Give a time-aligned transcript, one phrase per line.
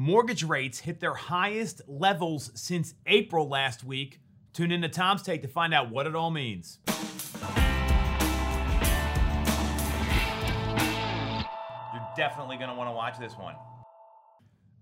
[0.00, 4.20] Mortgage rates hit their highest levels since April last week.
[4.52, 6.78] Tune in to Tom's Take to find out what it all means.
[6.86, 6.94] You're
[12.16, 13.56] definitely going to want to watch this one.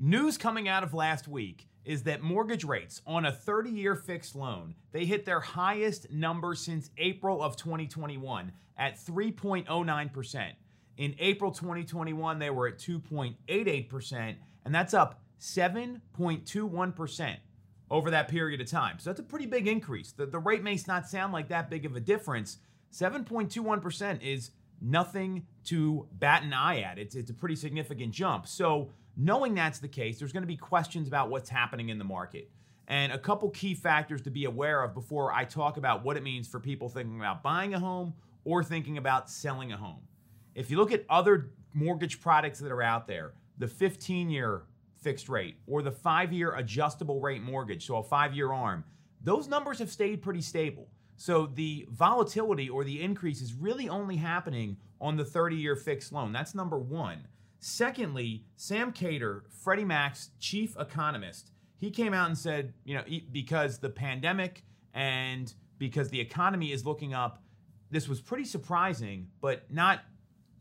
[0.00, 4.74] News coming out of last week is that mortgage rates on a 30-year fixed loan,
[4.90, 10.50] they hit their highest number since April of 2021 at 3.09%.
[10.96, 14.34] In April 2021, they were at 2.88%,
[14.64, 17.36] and that's up 7.21%
[17.90, 18.98] over that period of time.
[18.98, 20.12] So that's a pretty big increase.
[20.12, 22.58] The, the rate may not sound like that big of a difference.
[22.92, 26.98] 7.21% is nothing to bat an eye at.
[26.98, 28.46] It's, it's a pretty significant jump.
[28.46, 32.04] So, knowing that's the case, there's going to be questions about what's happening in the
[32.04, 32.50] market.
[32.88, 36.22] And a couple key factors to be aware of before I talk about what it
[36.22, 40.00] means for people thinking about buying a home or thinking about selling a home.
[40.54, 44.62] If you look at other mortgage products that are out there, the 15 year
[44.96, 48.84] fixed rate or the five year adjustable rate mortgage, so a five year ARM,
[49.22, 50.88] those numbers have stayed pretty stable.
[51.16, 56.12] So the volatility or the increase is really only happening on the 30 year fixed
[56.12, 56.32] loan.
[56.32, 57.28] That's number one.
[57.60, 63.78] Secondly, Sam Khater, Freddie Mac's chief economist, he came out and said, you know, because
[63.78, 67.42] the pandemic and because the economy is looking up,
[67.90, 70.00] this was pretty surprising, but not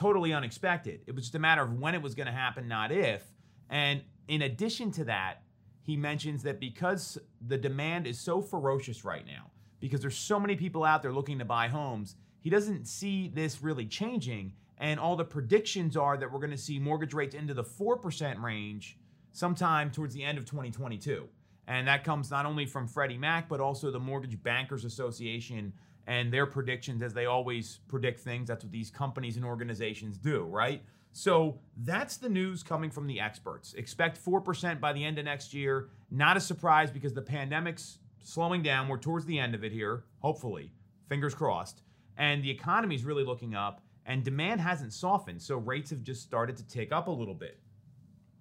[0.00, 1.02] totally unexpected.
[1.06, 3.22] It was just a matter of when it was going to happen, not if.
[3.68, 5.42] And in addition to that,
[5.82, 10.56] he mentions that because the demand is so ferocious right now, because there's so many
[10.56, 14.54] people out there looking to buy homes, he doesn't see this really changing.
[14.78, 18.42] And all the predictions are that we're going to see mortgage rates into the 4%
[18.42, 18.98] range
[19.32, 21.28] sometime towards the end of 2022.
[21.66, 25.74] And that comes not only from Freddie Mac, but also the Mortgage Bankers Association
[26.06, 28.48] and their predictions, as they always predict things.
[28.48, 30.82] That's what these companies and organizations do, right?
[31.12, 33.74] So that's the news coming from the experts.
[33.74, 35.88] Expect 4% by the end of next year.
[36.10, 38.88] Not a surprise because the pandemic's slowing down.
[38.88, 40.72] We're towards the end of it here, hopefully.
[41.08, 41.82] Fingers crossed.
[42.16, 45.42] And the economy's really looking up, and demand hasn't softened.
[45.42, 47.58] So rates have just started to tick up a little bit.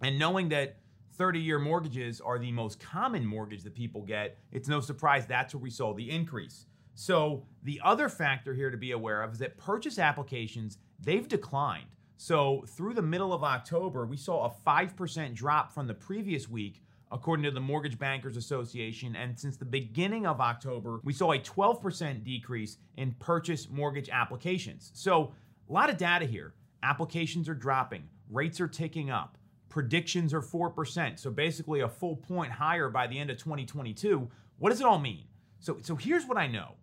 [0.00, 0.76] And knowing that
[1.16, 5.54] 30 year mortgages are the most common mortgage that people get, it's no surprise that's
[5.54, 6.66] where we saw the increase.
[6.94, 11.86] So the other factor here to be aware of is that purchase applications, they've declined.
[12.16, 16.82] So through the middle of October, we saw a 5% drop from the previous week
[17.10, 19.14] according to the Mortgage Bankers Association.
[19.14, 24.90] And since the beginning of October, we saw a 12% decrease in purchase mortgage applications.
[24.94, 25.32] So,
[25.68, 26.54] a lot of data here.
[26.82, 29.38] Applications are dropping, rates are ticking up,
[29.68, 31.18] predictions are 4%.
[31.18, 34.28] So, basically, a full point higher by the end of 2022.
[34.58, 35.24] What does it all mean?
[35.60, 36.74] So, so here's what I know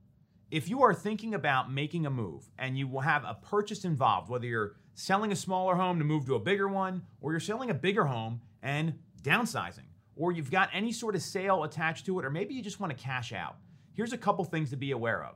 [0.51, 4.29] if you are thinking about making a move and you will have a purchase involved,
[4.29, 7.69] whether you're selling a smaller home to move to a bigger one, or you're selling
[7.69, 12.25] a bigger home and downsizing, or you've got any sort of sale attached to it,
[12.25, 13.55] or maybe you just want to cash out,
[13.93, 15.35] here's a couple things to be aware of.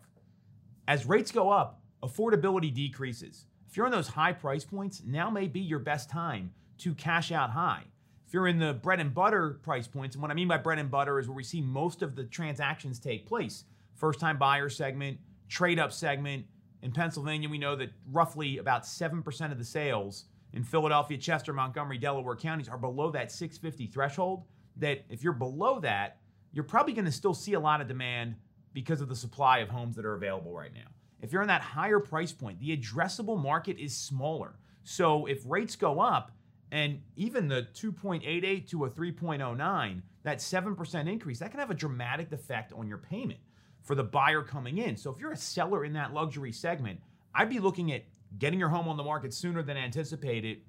[0.85, 3.45] As rates go up, affordability decreases.
[3.69, 7.31] If you're in those high price points, now may be your best time to cash
[7.31, 7.83] out high.
[8.27, 10.79] If you're in the bread and butter price points, and what I mean by bread
[10.79, 13.63] and butter is where we see most of the transactions take place
[13.95, 15.17] first time buyer segment,
[15.49, 16.45] trade up segment.
[16.81, 21.97] In Pennsylvania, we know that roughly about 7% of the sales in Philadelphia, Chester, Montgomery,
[21.97, 24.43] Delaware counties are below that 650 threshold.
[24.77, 26.19] That if you're below that,
[26.51, 28.35] you're probably going to still see a lot of demand
[28.73, 30.87] because of the supply of homes that are available right now.
[31.21, 34.59] If you're in that higher price point, the addressable market is smaller.
[34.83, 36.31] So if rates go up,
[36.71, 42.31] and even the 2.88 to a 3.09, that 7% increase, that can have a dramatic
[42.31, 43.39] effect on your payment
[43.85, 44.97] for the buyer coming in.
[44.97, 46.99] So if you're a seller in that luxury segment,
[47.33, 48.03] I'd be looking at
[48.37, 50.61] getting your home on the market sooner than anticipated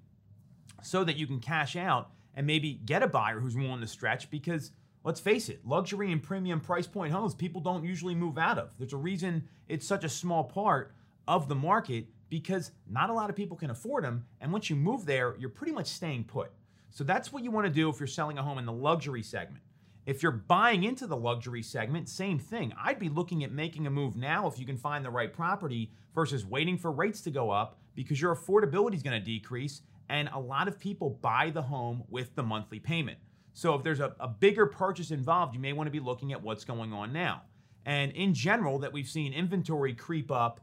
[0.82, 4.30] so that you can cash out and maybe get a buyer who's willing to stretch
[4.30, 4.70] because
[5.02, 8.70] let's face it, luxury and premium price point homes people don't usually move out of.
[8.78, 10.94] There's a reason it's such a small part
[11.26, 14.26] of the market because not a lot of people can afford them.
[14.40, 16.52] And once you move there, you're pretty much staying put.
[16.90, 19.22] So that's what you want to do if you're selling a home in the luxury
[19.22, 19.62] segment.
[20.06, 22.72] If you're buying into the luxury segment, same thing.
[22.80, 25.90] I'd be looking at making a move now if you can find the right property
[26.14, 29.82] versus waiting for rates to go up because your affordability is going to decrease.
[30.08, 33.18] And a lot of people buy the home with the monthly payment.
[33.52, 36.40] So if there's a, a bigger purchase involved, you may want to be looking at
[36.40, 37.42] what's going on now.
[37.84, 40.60] And in general, that we've seen inventory creep up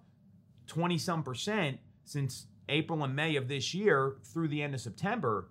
[0.67, 5.49] 20 some percent since April and May of this year through the end of September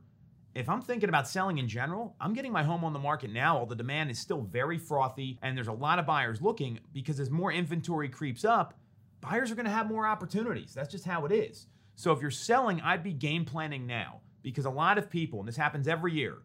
[0.54, 3.58] if I'm thinking about selling in general, I'm getting my home on the market now
[3.64, 7.30] the demand is still very frothy and there's a lot of buyers looking because as
[7.30, 8.74] more inventory creeps up,
[9.20, 10.74] buyers are to have more opportunities.
[10.74, 11.66] That's just how it is.
[11.94, 15.48] So if you're selling, I'd be game planning now because a lot of people, and
[15.48, 16.38] this happens every year,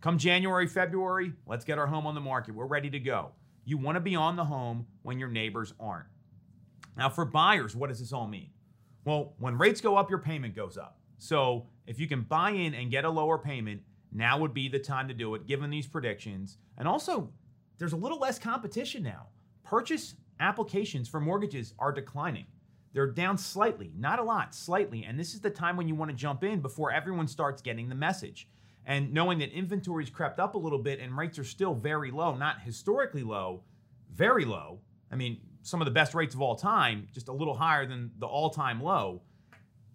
[0.00, 2.54] Come January, February, let's get our home on the market.
[2.54, 3.32] We're ready to go.
[3.66, 6.06] You want to be on the home when your neighbors aren't.
[6.96, 8.50] Now, for buyers, what does this all mean?
[9.04, 10.98] Well, when rates go up, your payment goes up.
[11.20, 14.78] So if you can buy in and get a lower payment, now would be the
[14.78, 16.56] time to do it, given these predictions.
[16.78, 17.30] And also,
[17.78, 19.26] there's a little less competition now.
[19.62, 22.46] Purchase applications for mortgages are declining.
[22.94, 25.04] They're down slightly, not a lot, slightly.
[25.04, 27.90] And this is the time when you want to jump in before everyone starts getting
[27.90, 28.48] the message.
[28.86, 32.34] And knowing that inventory's crept up a little bit and rates are still very low,
[32.34, 33.62] not historically low,
[34.10, 34.80] very low.
[35.12, 38.10] I mean, some of the best rates of all time, just a little higher than
[38.18, 39.20] the all time low.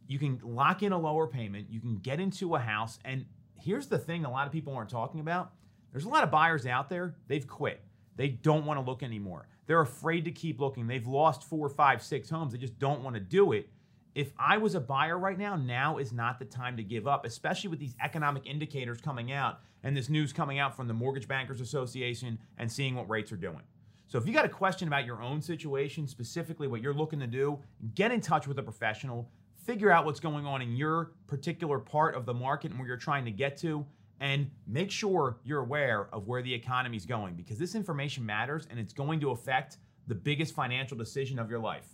[0.07, 3.00] You can lock in a lower payment, you can get into a house.
[3.06, 3.25] And
[3.56, 5.52] here's the thing a lot of people aren't talking about
[5.92, 7.81] there's a lot of buyers out there, they've quit.
[8.18, 9.48] They don't want to look anymore.
[9.66, 10.88] They're afraid to keep looking.
[10.88, 12.52] They've lost four, five, six homes.
[12.52, 13.69] They just don't want to do it.
[14.13, 17.25] If I was a buyer right now, now is not the time to give up,
[17.25, 21.28] especially with these economic indicators coming out and this news coming out from the Mortgage
[21.30, 23.62] Bankers Association and seeing what rates are doing.
[24.07, 27.28] So if you got a question about your own situation, specifically what you're looking to
[27.28, 27.60] do,
[27.94, 29.30] get in touch with a professional,
[29.65, 32.97] figure out what's going on in your particular part of the market and where you're
[32.97, 33.85] trying to get to,
[34.19, 38.67] and make sure you're aware of where the economy is going because this information matters
[38.69, 39.77] and it's going to affect
[40.07, 41.88] the biggest financial decision of your life.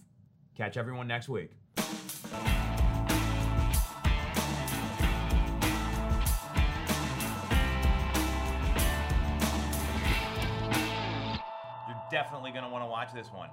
[0.55, 1.51] Catch everyone next week.
[11.87, 13.49] You're definitely going to want to watch this one.